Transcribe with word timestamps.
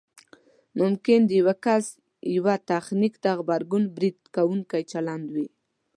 ممکن 0.79 1.19
د 1.25 1.31
یو 1.39 1.49
کس 1.65 1.85
یوه 2.35 2.55
تخنیک 2.69 3.13
ته 3.23 3.29
غبرګون 3.39 3.83
برید 3.95 4.17
کوونکی 4.35 4.81
چلند 4.91 5.25
وي 5.33 5.47